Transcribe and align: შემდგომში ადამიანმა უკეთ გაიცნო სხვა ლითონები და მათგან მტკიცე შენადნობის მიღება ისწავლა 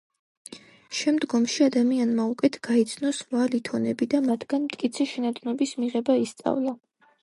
შემდგომში 0.99 1.65
ადამიანმა 1.65 2.25
უკეთ 2.33 2.59
გაიცნო 2.69 3.13
სხვა 3.21 3.47
ლითონები 3.55 4.11
და 4.17 4.25
მათგან 4.33 4.69
მტკიცე 4.69 5.11
შენადნობის 5.15 5.81
მიღება 5.85 6.23
ისწავლა 6.29 6.81